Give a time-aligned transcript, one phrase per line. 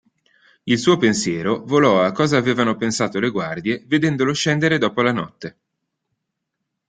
[0.63, 5.57] Il suo pensiero volò a cosa avevano pensato le guardie vedendolo scendere dopo la notte.